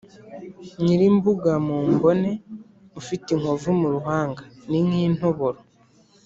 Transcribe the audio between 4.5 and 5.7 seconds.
(ni nk’intoboro)